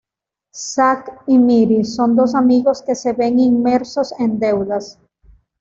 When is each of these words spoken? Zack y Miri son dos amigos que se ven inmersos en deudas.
Zack 0.73 1.21
y 1.27 1.37
Miri 1.37 1.83
son 1.83 2.15
dos 2.15 2.33
amigos 2.33 2.81
que 2.81 2.95
se 2.95 3.13
ven 3.13 3.37
inmersos 3.37 4.11
en 4.17 4.39
deudas. 4.39 4.97